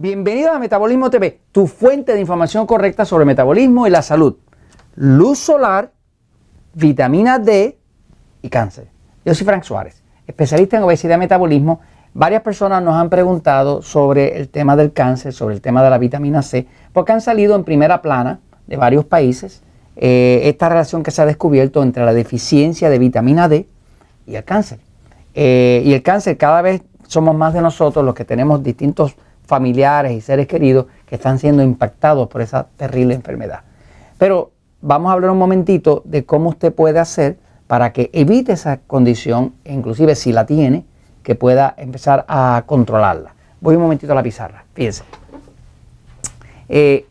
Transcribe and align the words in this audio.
Bienvenido 0.00 0.52
a 0.52 0.60
Metabolismo 0.60 1.10
TV, 1.10 1.40
tu 1.50 1.66
fuente 1.66 2.14
de 2.14 2.20
información 2.20 2.68
correcta 2.68 3.04
sobre 3.04 3.24
metabolismo 3.24 3.84
y 3.84 3.90
la 3.90 4.00
salud. 4.00 4.36
Luz 4.94 5.40
solar, 5.40 5.90
vitamina 6.72 7.40
D 7.40 7.76
y 8.40 8.48
cáncer. 8.48 8.86
Yo 9.24 9.34
soy 9.34 9.44
Frank 9.44 9.64
Suárez, 9.64 10.04
especialista 10.28 10.76
en 10.76 10.84
obesidad 10.84 11.16
y 11.16 11.18
metabolismo. 11.18 11.80
Varias 12.14 12.42
personas 12.42 12.80
nos 12.80 12.94
han 12.94 13.10
preguntado 13.10 13.82
sobre 13.82 14.38
el 14.38 14.50
tema 14.50 14.76
del 14.76 14.92
cáncer, 14.92 15.32
sobre 15.32 15.56
el 15.56 15.60
tema 15.60 15.82
de 15.82 15.90
la 15.90 15.98
vitamina 15.98 16.42
C, 16.42 16.68
porque 16.92 17.10
han 17.10 17.20
salido 17.20 17.56
en 17.56 17.64
primera 17.64 18.00
plana 18.00 18.38
de 18.68 18.76
varios 18.76 19.04
países 19.04 19.64
eh, 19.96 20.42
esta 20.44 20.68
relación 20.68 21.02
que 21.02 21.10
se 21.10 21.22
ha 21.22 21.26
descubierto 21.26 21.82
entre 21.82 22.04
la 22.04 22.12
deficiencia 22.12 22.88
de 22.88 23.00
vitamina 23.00 23.48
D 23.48 23.66
y 24.28 24.36
el 24.36 24.44
cáncer. 24.44 24.78
Eh, 25.34 25.82
y 25.84 25.92
el 25.92 26.04
cáncer 26.04 26.36
cada 26.36 26.62
vez 26.62 26.82
somos 27.08 27.34
más 27.34 27.52
de 27.52 27.62
nosotros 27.62 28.04
los 28.04 28.14
que 28.14 28.24
tenemos 28.24 28.62
distintos 28.62 29.16
familiares 29.48 30.12
y 30.12 30.20
seres 30.20 30.46
queridos 30.46 30.86
que 31.06 31.14
están 31.14 31.38
siendo 31.38 31.62
impactados 31.62 32.28
por 32.28 32.42
esa 32.42 32.66
terrible 32.76 33.14
enfermedad. 33.14 33.60
Pero 34.18 34.50
vamos 34.82 35.08
a 35.08 35.14
hablar 35.14 35.30
un 35.30 35.38
momentito 35.38 36.02
de 36.04 36.24
cómo 36.26 36.50
usted 36.50 36.72
puede 36.72 36.98
hacer 36.98 37.38
para 37.66 37.92
que 37.92 38.10
evite 38.12 38.52
esa 38.52 38.76
condición, 38.76 39.54
inclusive 39.64 40.14
si 40.14 40.32
la 40.32 40.44
tiene, 40.44 40.84
que 41.22 41.34
pueda 41.34 41.74
empezar 41.78 42.26
a 42.28 42.62
controlarla. 42.66 43.34
Voy 43.60 43.74
un 43.74 43.82
momentito 43.82 44.12
a 44.12 44.14
la 44.14 44.22
pizarra, 44.22 44.64
fíjense. 44.74 45.02
Eh, 46.68 47.06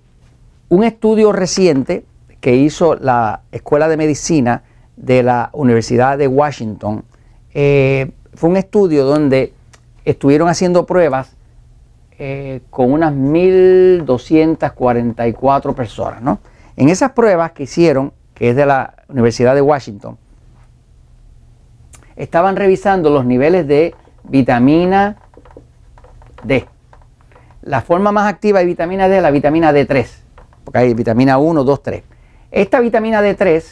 un 0.70 0.84
estudio 0.84 1.32
reciente 1.32 2.06
que 2.40 2.56
hizo 2.56 2.96
la 2.96 3.42
Escuela 3.52 3.88
de 3.88 3.98
Medicina 3.98 4.62
de 4.96 5.24
la 5.24 5.50
Universidad 5.54 6.20
de 6.20 6.28
Washington 6.28 7.04
eh, 7.54 8.12
fue 8.36 8.52
un 8.52 8.58
estudio 8.58 9.06
donde 9.06 9.54
estuvieron 10.06 10.48
haciendo 10.50 10.86
pruebas 10.86 11.37
eh, 12.20 12.62
con 12.70 12.92
unas 12.92 13.14
1.244 13.14 15.76
personas. 15.76 16.22
¿no? 16.22 16.40
En 16.76 16.90
esas 16.90 17.12
pruebas 17.12 17.52
que 17.52 17.64
hicieron, 17.64 18.14
que 18.34 18.50
es 18.50 18.56
de 18.56 18.66
la 18.66 18.96
Universidad 19.08 19.54
de 19.54 19.62
Washington, 19.62 20.18
estaban 22.16 22.56
revisando 22.56 23.12
los 23.12 23.26
niveles 23.26 23.68
de 23.68 23.94
vitamina 24.24 25.18
D. 26.44 26.68
La 27.62 27.82
forma 27.82 28.12
más 28.12 28.28
activa 28.28 28.60
de 28.60 28.66
vitamina 28.66 29.08
D 29.08 29.18
es 29.18 29.24
la 29.24 29.32
vitamina 29.32 29.72
D3, 29.72 30.08
porque 30.64 30.80
hay 30.80 30.94
vitamina 30.94 31.38
1, 31.38 31.64
2, 31.64 31.84
3. 31.84 32.04
Esta 32.50 32.80
vitamina 32.80 33.22
D3 33.22 33.64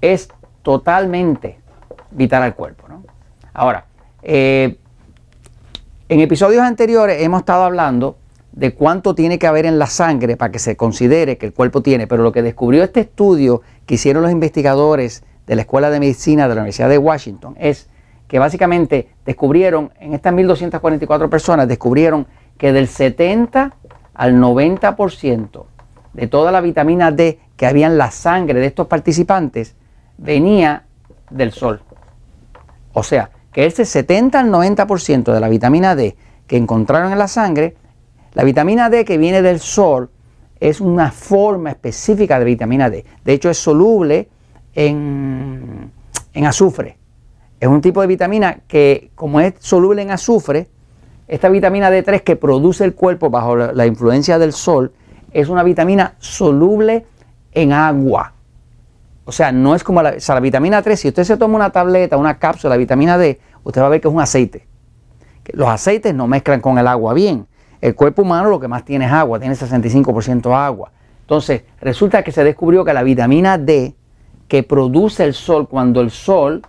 es 0.00 0.28
totalmente 0.62 1.58
vital 2.10 2.42
al 2.42 2.54
cuerpo. 2.54 2.88
¿no? 2.88 3.04
Ahora, 3.52 3.86
eh, 4.22 4.78
en 6.08 6.20
episodios 6.20 6.62
anteriores 6.62 7.22
hemos 7.22 7.40
estado 7.40 7.64
hablando 7.64 8.16
de 8.52 8.74
cuánto 8.74 9.14
tiene 9.14 9.38
que 9.38 9.46
haber 9.46 9.66
en 9.66 9.78
la 9.78 9.86
sangre 9.86 10.36
para 10.36 10.50
que 10.50 10.58
se 10.58 10.76
considere 10.76 11.36
que 11.36 11.46
el 11.46 11.52
cuerpo 11.52 11.82
tiene, 11.82 12.06
pero 12.06 12.22
lo 12.22 12.32
que 12.32 12.42
descubrió 12.42 12.82
este 12.82 13.00
estudio 13.00 13.62
que 13.86 13.94
hicieron 13.94 14.22
los 14.22 14.32
investigadores 14.32 15.22
de 15.46 15.54
la 15.54 15.62
Escuela 15.62 15.90
de 15.90 16.00
Medicina 16.00 16.48
de 16.48 16.54
la 16.54 16.62
Universidad 16.62 16.88
de 16.88 16.98
Washington 16.98 17.54
es 17.58 17.88
que 18.26 18.38
básicamente 18.38 19.08
descubrieron, 19.24 19.92
en 20.00 20.14
estas 20.14 20.34
1.244 20.34 21.28
personas, 21.28 21.68
descubrieron 21.68 22.26
que 22.56 22.72
del 22.72 22.88
70 22.88 23.74
al 24.14 24.34
90% 24.34 25.64
de 26.14 26.26
toda 26.26 26.50
la 26.50 26.60
vitamina 26.60 27.12
D 27.12 27.38
que 27.56 27.66
había 27.66 27.86
en 27.86 27.98
la 27.98 28.10
sangre 28.10 28.60
de 28.60 28.66
estos 28.66 28.86
participantes 28.86 29.76
venía 30.16 30.84
del 31.30 31.52
sol. 31.52 31.80
O 32.92 33.02
sea, 33.02 33.30
que 33.52 33.66
ese 33.66 33.84
70 33.84 34.40
al 34.40 34.50
90% 34.50 35.32
de 35.32 35.40
la 35.40 35.48
vitamina 35.48 35.94
D 35.94 36.16
que 36.46 36.56
encontraron 36.56 37.12
en 37.12 37.18
la 37.18 37.28
sangre, 37.28 37.76
la 38.34 38.44
vitamina 38.44 38.90
D 38.90 39.04
que 39.04 39.18
viene 39.18 39.42
del 39.42 39.60
sol 39.60 40.10
es 40.60 40.80
una 40.80 41.10
forma 41.10 41.70
específica 41.70 42.38
de 42.38 42.44
vitamina 42.44 42.90
D. 42.90 43.04
De 43.24 43.32
hecho, 43.32 43.50
es 43.50 43.58
soluble 43.58 44.28
en, 44.74 45.90
en 46.32 46.44
azufre. 46.46 46.98
Es 47.60 47.68
un 47.68 47.80
tipo 47.80 48.00
de 48.00 48.06
vitamina 48.06 48.60
que, 48.68 49.10
como 49.14 49.40
es 49.40 49.54
soluble 49.58 50.02
en 50.02 50.10
azufre, 50.10 50.68
esta 51.28 51.50
vitamina 51.50 51.90
D3 51.90 52.22
que 52.22 52.36
produce 52.36 52.84
el 52.84 52.94
cuerpo 52.94 53.28
bajo 53.28 53.54
la, 53.54 53.86
influencia 53.86 54.38
del 54.38 54.54
sol 54.54 54.92
es 55.30 55.50
una 55.50 55.62
vitamina 55.62 56.14
soluble 56.18 57.04
en 57.52 57.72
agua. 57.72 58.32
O 59.28 59.32
sea, 59.32 59.52
no 59.52 59.74
es 59.74 59.84
como 59.84 60.00
la, 60.00 60.14
la 60.26 60.40
vitamina 60.40 60.80
3, 60.80 60.98
si 60.98 61.08
usted 61.08 61.22
se 61.22 61.36
toma 61.36 61.56
una 61.56 61.68
tableta, 61.68 62.16
una 62.16 62.38
cápsula 62.38 62.72
de 62.72 62.78
vitamina 62.78 63.18
D, 63.18 63.38
usted 63.62 63.82
va 63.82 63.88
a 63.88 63.90
ver 63.90 64.00
que 64.00 64.08
es 64.08 64.14
un 64.14 64.22
aceite. 64.22 64.66
Los 65.52 65.68
aceites 65.68 66.14
no 66.14 66.26
mezclan 66.26 66.62
con 66.62 66.78
el 66.78 66.86
agua 66.86 67.12
bien. 67.12 67.46
El 67.82 67.94
cuerpo 67.94 68.22
humano 68.22 68.48
lo 68.48 68.58
que 68.58 68.68
más 68.68 68.86
tiene 68.86 69.04
es 69.04 69.12
agua, 69.12 69.38
tiene 69.38 69.54
65% 69.54 70.56
agua. 70.56 70.92
Entonces, 71.20 71.64
resulta 71.78 72.22
que 72.22 72.32
se 72.32 72.42
descubrió 72.42 72.86
que 72.86 72.94
la 72.94 73.02
vitamina 73.02 73.58
D 73.58 73.94
que 74.48 74.62
produce 74.62 75.24
el 75.24 75.34
sol, 75.34 75.68
cuando 75.68 76.00
el 76.00 76.10
sol, 76.10 76.62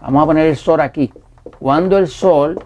vamos 0.00 0.22
a 0.22 0.26
poner 0.26 0.46
el 0.46 0.56
sol 0.56 0.80
aquí, 0.80 1.12
cuando 1.58 1.98
el 1.98 2.06
sol, 2.06 2.56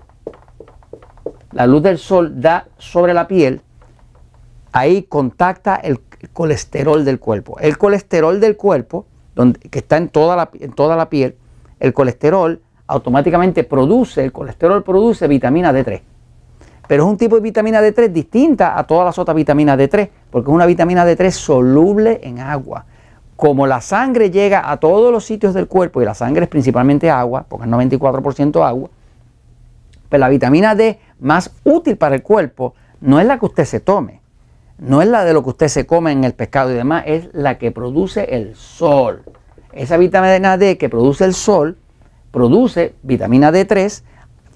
la 1.53 1.67
luz 1.67 1.83
del 1.83 1.97
sol 1.97 2.43
da 2.43 2.67
sobre 2.77 3.15
la 3.15 3.27
piel, 3.27 3.63
ahí 4.73 5.05
contacta 5.05 5.77
el 5.77 6.01
colesterol 6.35 7.07
del 7.07 7.19
cuerpo. 7.19 7.59
El 7.59 7.79
colesterol 7.79 8.39
del 8.39 8.59
cuerpo, 8.59 9.07
donde, 9.35 9.59
que 9.61 9.81
está 9.81 9.97
en 9.97 10.09
toda, 10.09 10.37
la, 10.37 10.51
en 10.61 10.73
toda 10.73 10.97
la 10.97 11.09
piel, 11.09 11.37
el 11.81 11.93
colesterol 11.93 12.61
automáticamente 12.87 13.65
produce, 13.65 14.25
el 14.25 14.33
colesterol 14.33 14.83
produce 14.83 15.27
vitamina 15.29 15.73
D3. 15.73 16.01
Pero 16.87 17.05
es 17.05 17.11
un 17.11 17.17
tipo 17.17 17.37
de 17.37 17.43
vitamina 17.43 17.81
D3 17.81 18.09
distinta 18.09 18.79
a 18.79 18.87
todas 18.87 19.07
las 19.07 19.19
otras 19.19 19.35
vitaminas 19.35 19.79
D3, 19.79 20.11
porque 20.31 20.51
es 20.51 20.55
una 20.55 20.67
vitamina 20.67 21.07
D3 21.07 21.31
soluble 21.31 22.21
en 22.23 22.41
agua. 22.41 22.85
Como 23.37 23.67
la 23.67 23.81
sangre 23.81 24.31
llega 24.31 24.71
a 24.71 24.77
todos 24.79 25.11
los 25.11 25.25
sitios 25.25 25.55
del 25.55 25.67
cuerpo, 25.67 26.03
y 26.03 26.05
la 26.05 26.15
sangre 26.15 26.45
es 26.45 26.49
principalmente 26.49 27.11
agua, 27.11 27.47
porque 27.49 27.67
es 27.67 27.73
94% 27.73 28.67
agua, 28.67 28.91
pues 30.09 30.21
la 30.21 30.29
vitamina 30.29 30.75
D 30.75 31.01
más 31.21 31.51
útil 31.65 31.97
para 31.97 32.15
el 32.15 32.23
cuerpo 32.23 32.75
no 33.01 33.19
es 33.19 33.27
la 33.27 33.39
que 33.39 33.47
usted 33.47 33.65
se 33.65 33.81
tome, 33.81 34.21
no 34.79 35.03
es 35.03 35.09
la 35.09 35.25
de 35.25 35.33
lo 35.33 35.43
que 35.43 35.51
usted 35.51 35.69
se 35.69 35.87
come 35.87 36.13
en 36.13 36.25
el 36.25 36.35
pescado 36.35 36.71
y 36.71 36.75
demás, 36.75 37.05
es 37.07 37.29
la 37.33 37.59
que 37.59 37.71
produce 37.71 38.35
el 38.37 38.57
sol. 38.57 39.23
Esa 39.73 39.97
vitamina 39.97 40.57
D 40.57 40.79
que 40.79 40.89
produce 40.89 41.25
el 41.25 41.35
sol 41.35 41.77
produce 42.31 42.95
vitamina 43.03 43.53
D3, 43.53 44.03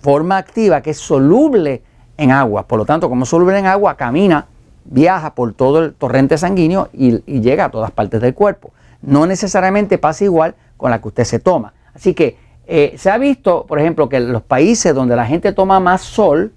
forma 0.00 0.36
activa 0.36 0.80
que 0.80 0.90
es 0.90 0.98
soluble 0.98 1.82
en 2.16 2.32
agua. 2.32 2.66
Por 2.66 2.78
lo 2.78 2.84
tanto, 2.84 3.08
como 3.08 3.22
es 3.22 3.28
soluble 3.28 3.58
en 3.58 3.66
agua, 3.66 3.96
camina, 3.96 4.46
viaja 4.84 5.34
por 5.34 5.52
todo 5.52 5.84
el 5.84 5.94
torrente 5.94 6.36
sanguíneo 6.38 6.88
y, 6.92 7.18
llega 7.40 7.66
a 7.66 7.70
todas 7.70 7.90
partes 7.92 8.20
del 8.20 8.34
cuerpo. 8.34 8.72
No 9.00 9.26
necesariamente 9.26 9.98
pasa 9.98 10.24
igual 10.24 10.56
con 10.76 10.90
la 10.90 11.00
que 11.00 11.08
usted 11.08 11.24
se 11.24 11.38
toma. 11.38 11.72
Así 11.94 12.14
que 12.14 12.36
eh, 12.66 12.94
se 12.98 13.10
ha 13.10 13.18
visto, 13.18 13.64
por 13.66 13.78
ejemplo, 13.78 14.08
que 14.08 14.16
en 14.16 14.32
los 14.32 14.42
países 14.42 14.94
donde 14.94 15.14
la 15.14 15.26
gente 15.26 15.52
toma 15.52 15.78
más 15.78 16.02
sol, 16.02 16.52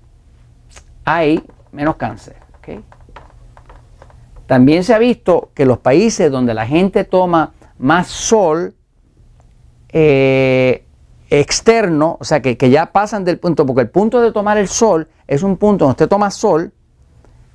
hay 1.05 1.43
menos 1.71 1.95
cáncer. 1.95 2.35
También 4.51 4.83
se 4.83 4.93
ha 4.93 4.99
visto 4.99 5.51
que 5.53 5.65
los 5.65 5.77
países 5.77 6.29
donde 6.29 6.53
la 6.53 6.67
gente 6.67 7.05
toma 7.05 7.53
más 7.79 8.07
sol, 8.07 8.75
eh, 9.93 10.83
externo, 11.29 12.17
o 12.19 12.25
sea, 12.25 12.41
que, 12.41 12.69
ya 12.69 12.91
pasan 12.91 13.23
del 13.23 13.39
punto, 13.39 13.65
porque 13.65 13.83
el 13.83 13.89
punto 13.89 14.19
de 14.19 14.33
tomar 14.33 14.57
el 14.57 14.67
sol 14.67 15.07
es 15.25 15.41
un 15.43 15.55
punto 15.55 15.85
donde 15.85 15.91
usted 15.91 16.09
toma 16.09 16.31
sol 16.31 16.73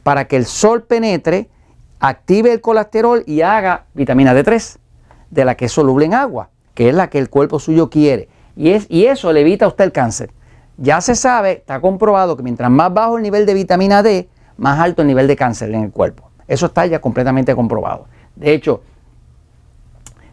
para 0.05 0.26
que 0.26 0.37
el 0.37 0.47
sol 0.47 0.85
penetre, 0.85 1.50
active 2.00 2.50
el 2.50 2.62
colesterol 2.62 3.23
y 3.26 3.43
haga 3.43 3.85
vitamina 3.93 4.32
D3, 4.32 4.79
de 5.31 5.44
la 5.44 5.55
que 5.55 5.67
es 5.67 5.73
soluble 5.73 6.06
en 6.06 6.15
agua, 6.15 6.49
que 6.73 6.88
es 6.88 6.94
la 6.94 7.11
que 7.11 7.19
el 7.19 7.29
cuerpo 7.29 7.59
suyo 7.59 7.91
quiere. 7.91 8.31
Y, 8.56 8.71
es, 8.71 8.87
y 8.88 9.05
eso 9.05 9.35
le 9.35 9.43
evita 9.43 9.67
a 9.67 9.69
usted 9.69 9.85
el 9.85 9.93
cáncer. 9.93 10.31
Ya 10.79 11.03
se 11.03 11.15
sabe, 11.15 11.53
está 11.59 11.79
comprobado 11.79 12.38
que 12.38 12.43
mientras 12.43 12.71
más 12.71 12.94
bajo 12.94 13.19
el 13.19 13.23
nivel 13.23 13.44
de 13.44 13.53
vitamina 13.53 14.03
D, 14.03 14.31
más 14.56 14.81
alto 14.81 15.03
el 15.03 15.09
nivel 15.09 15.26
de 15.26 15.37
cáncer 15.37 15.69
en 15.75 15.85
el 15.85 15.91
cuerpo. 15.91 16.25
Eso 16.49 16.67
está 16.67 16.87
ya 16.87 17.01
completamente 17.01 17.55
comprobado. 17.55 18.07
De 18.35 18.53
hecho, 18.53 18.83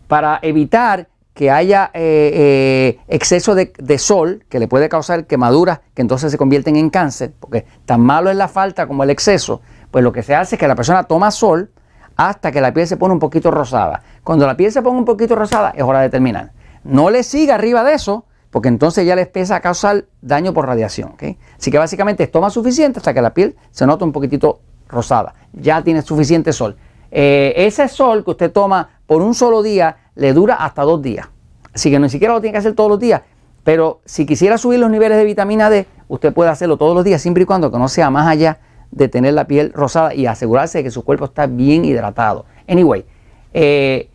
para 0.07 0.39
evitar 0.41 1.07
que 1.33 1.49
haya 1.49 1.89
eh, 1.93 2.31
eh, 2.33 2.99
exceso 3.07 3.55
de, 3.55 3.97
sol 3.97 4.45
que 4.49 4.59
le 4.59 4.67
puede 4.67 4.87
causar 4.87 5.25
quemaduras 5.25 5.79
que 5.95 6.01
entonces 6.01 6.31
se 6.31 6.37
convierten 6.37 6.75
en 6.75 6.89
cáncer, 6.89 7.33
porque 7.39 7.65
tan 7.85 8.01
malo 8.01 8.29
es 8.29 8.35
la 8.35 8.47
falta 8.47 8.85
como 8.85 9.03
el 9.03 9.09
exceso, 9.09 9.61
pues 9.89 10.03
lo 10.03 10.11
que 10.11 10.21
se 10.21 10.35
hace 10.35 10.55
es 10.55 10.59
que 10.59 10.67
la 10.67 10.75
persona 10.75 11.03
toma 11.03 11.31
sol 11.31 11.71
hasta 12.15 12.51
que 12.51 12.61
la 12.61 12.73
piel 12.73 12.87
se 12.87 12.97
pone 12.97 13.13
un 13.13 13.19
poquito 13.19 13.49
rosada. 13.49 14.03
Cuando 14.23 14.45
la 14.45 14.55
piel 14.55 14.71
se 14.71 14.83
pone 14.83 14.97
un 14.97 15.05
poquito 15.05 15.35
rosada 15.35 15.71
es 15.75 15.81
hora 15.81 16.01
de 16.01 16.09
terminar. 16.09 16.51
No 16.83 17.09
le 17.09 17.23
siga 17.23 17.55
arriba 17.55 17.83
de 17.83 17.95
eso, 17.95 18.25
porque 18.51 18.69
entonces 18.69 19.03
ya 19.07 19.15
le 19.15 19.23
empieza 19.23 19.55
a 19.55 19.61
causar 19.61 20.05
daño 20.21 20.53
por 20.53 20.67
radiación. 20.67 21.15
Así 21.57 21.71
que 21.71 21.79
básicamente 21.79 22.27
toma 22.27 22.51
suficiente 22.51 22.99
hasta 22.99 23.11
que 23.11 23.21
la 23.21 23.33
piel 23.33 23.55
se 23.71 23.87
nota 23.87 24.05
un 24.05 24.11
poquitito 24.11 24.59
rosada. 24.87 25.33
Ya 25.53 25.81
tiene 25.83 26.01
suficiente 26.01 26.53
sol. 26.53 26.75
Eh, 27.11 27.53
ese 27.55 27.87
sol 27.87 28.23
que 28.23 28.31
usted 28.31 28.51
toma 28.51 28.89
por 29.05 29.21
un 29.21 29.33
solo 29.33 29.61
día 29.61 29.97
le 30.15 30.33
dura 30.33 30.55
hasta 30.55 30.83
dos 30.83 31.01
días. 31.01 31.29
Así 31.73 31.91
que 31.91 31.99
ni 31.99 32.09
siquiera 32.09 32.33
lo 32.33 32.41
tiene 32.41 32.53
que 32.53 32.59
hacer 32.59 32.73
todos 32.73 32.89
los 32.89 32.99
días. 32.99 33.21
Pero 33.63 34.01
si 34.05 34.25
quisiera 34.25 34.57
subir 34.57 34.79
los 34.79 34.89
niveles 34.89 35.17
de 35.17 35.23
vitamina 35.23 35.69
D, 35.69 35.87
usted 36.07 36.33
puede 36.33 36.49
hacerlo 36.49 36.77
todos 36.77 36.95
los 36.95 37.03
días, 37.03 37.21
siempre 37.21 37.43
y 37.43 37.45
cuando 37.45 37.71
que 37.71 37.77
no 37.77 37.87
sea 37.87 38.09
más 38.09 38.27
allá 38.27 38.59
de 38.91 39.07
tener 39.07 39.33
la 39.33 39.45
piel 39.45 39.71
rosada 39.73 40.13
y 40.13 40.25
asegurarse 40.27 40.79
de 40.79 40.83
que 40.83 40.91
su 40.91 41.03
cuerpo 41.03 41.25
está 41.25 41.47
bien 41.47 41.85
hidratado. 41.85 42.45
Anyway, 42.67 43.05
eh, 43.53 44.09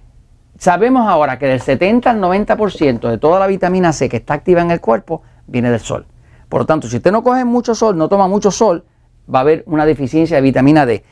sabemos 0.58 1.08
ahora 1.08 1.38
que 1.38 1.46
del 1.46 1.60
70 1.60 2.10
al 2.10 2.20
90% 2.20 3.08
de 3.08 3.18
toda 3.18 3.40
la 3.40 3.46
vitamina 3.46 3.92
C 3.92 4.08
que 4.08 4.18
está 4.18 4.34
activa 4.34 4.60
en 4.60 4.70
el 4.70 4.80
cuerpo 4.80 5.22
viene 5.46 5.70
del 5.70 5.80
sol. 5.80 6.06
Por 6.48 6.60
lo 6.60 6.66
tanto, 6.66 6.88
si 6.88 6.96
usted 6.96 7.12
no 7.12 7.22
coge 7.22 7.44
mucho 7.44 7.74
sol, 7.74 7.96
no 7.96 8.08
toma 8.08 8.28
mucho 8.28 8.50
sol, 8.50 8.84
va 9.32 9.40
a 9.40 9.42
haber 9.42 9.62
una 9.66 9.86
deficiencia 9.86 10.36
de 10.36 10.42
vitamina 10.42 10.86
D. 10.86 11.04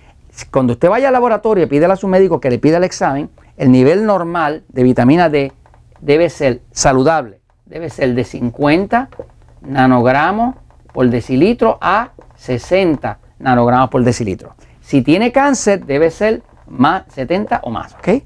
Cuando 0.50 0.74
usted 0.74 0.88
vaya 0.88 1.08
al 1.08 1.12
laboratorio 1.12 1.64
y 1.64 1.66
pídele 1.66 1.92
a 1.92 1.96
su 1.96 2.08
médico 2.08 2.40
que 2.40 2.50
le 2.50 2.58
pida 2.58 2.76
el 2.76 2.84
examen, 2.84 3.30
el 3.56 3.70
nivel 3.72 4.04
normal 4.04 4.64
de 4.68 4.82
vitamina 4.82 5.28
D 5.28 5.52
debe 6.00 6.28
ser 6.28 6.60
saludable, 6.72 7.40
debe 7.64 7.88
ser 7.90 8.14
de 8.14 8.24
50 8.24 9.08
nanogramos 9.62 10.56
por 10.92 11.08
decilitro 11.08 11.78
a 11.80 12.10
60 12.36 13.18
nanogramos 13.38 13.90
por 13.90 14.02
decilitro. 14.04 14.54
Si 14.80 15.02
tiene 15.02 15.32
cáncer, 15.32 15.84
debe 15.84 16.10
ser 16.10 16.42
más 16.68 17.04
70 17.08 17.60
o 17.64 17.70
más, 17.70 17.94
¿ok? 17.94 18.22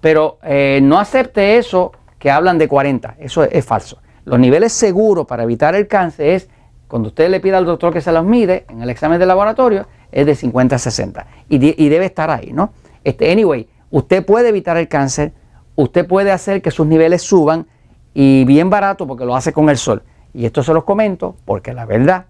Pero 0.00 0.38
eh, 0.42 0.80
no 0.82 0.98
acepte 0.98 1.58
eso 1.58 1.92
que 2.18 2.30
hablan 2.30 2.58
de 2.58 2.68
40, 2.68 3.16
eso 3.18 3.44
es, 3.44 3.64
falso. 3.64 3.98
Los 4.24 4.38
niveles 4.38 4.72
seguros 4.72 5.26
para 5.26 5.42
evitar 5.42 5.74
el 5.74 5.86
cáncer 5.86 6.28
es, 6.28 6.48
cuando 6.90 7.08
usted 7.08 7.30
le 7.30 7.38
pida 7.38 7.56
al 7.56 7.64
doctor 7.64 7.92
que 7.92 8.00
se 8.00 8.10
los 8.10 8.24
mide 8.24 8.66
en 8.68 8.82
el 8.82 8.90
examen 8.90 9.20
de 9.20 9.24
laboratorio, 9.24 9.86
es 10.10 10.26
de 10.26 10.34
50 10.34 10.74
a 10.74 10.78
60 10.78 11.26
y, 11.48 11.84
y 11.84 11.88
debe 11.88 12.06
estar 12.06 12.30
ahí, 12.30 12.52
¿no? 12.52 12.72
Este, 13.04 13.30
anyway, 13.30 13.68
usted 13.90 14.26
puede 14.26 14.48
evitar 14.48 14.76
el 14.76 14.88
cáncer, 14.88 15.32
usted 15.76 16.04
puede 16.04 16.32
hacer 16.32 16.60
que 16.60 16.72
sus 16.72 16.88
niveles 16.88 17.22
suban 17.22 17.68
y 18.12 18.44
bien 18.44 18.70
barato 18.70 19.06
porque 19.06 19.24
lo 19.24 19.36
hace 19.36 19.52
con 19.52 19.70
el 19.70 19.76
sol. 19.76 20.02
Y 20.34 20.46
esto 20.46 20.64
se 20.64 20.74
los 20.74 20.82
comento 20.82 21.36
porque 21.44 21.72
la 21.72 21.86
verdad 21.86 22.26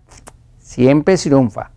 siempre 0.58 1.16
triunfa. 1.16 1.70